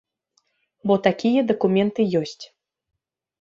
[0.91, 2.43] Бо такія дакументы ёсць.